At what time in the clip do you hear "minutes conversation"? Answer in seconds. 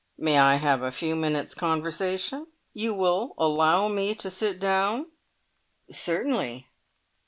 1.15-2.47